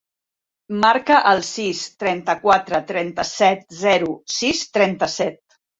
Marca 0.85 1.19
el 1.33 1.43
sis, 1.51 1.83
trenta-quatre, 2.05 2.81
trenta-set, 2.93 3.65
zero, 3.87 4.13
sis, 4.41 4.69
trenta-set. 4.81 5.43